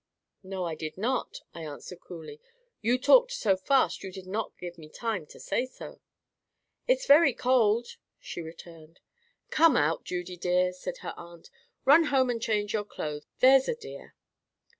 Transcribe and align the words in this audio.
"No, 0.41 0.65
I 0.65 0.73
did 0.73 0.97
not," 0.97 1.41
I 1.53 1.61
answered 1.63 1.99
coolly. 2.01 2.41
"You 2.81 2.97
talked 2.97 3.33
so 3.33 3.55
fast, 3.55 4.01
you 4.03 4.11
did 4.11 4.25
not 4.25 4.57
give 4.57 4.79
me 4.79 4.89
time 4.89 5.27
to 5.27 5.39
say 5.39 5.67
so." 5.67 5.99
"It's 6.87 7.05
very 7.05 7.35
cold," 7.35 7.85
she 8.19 8.41
returned. 8.41 8.99
"Come 9.51 9.77
out, 9.77 10.03
Judy 10.03 10.37
dear," 10.37 10.73
said 10.73 10.97
her 11.05 11.13
aunt. 11.17 11.51
"Run 11.85 12.05
home 12.05 12.31
and 12.31 12.41
change 12.41 12.73
your 12.73 12.83
clothes. 12.83 13.27
There's 13.41 13.67
a 13.67 13.75
dear." 13.75 14.15